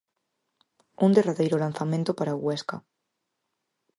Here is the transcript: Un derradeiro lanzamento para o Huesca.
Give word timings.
Un 1.05 1.11
derradeiro 1.15 1.57
lanzamento 1.65 2.11
para 2.17 2.35
o 2.37 2.41
Huesca. 2.43 2.77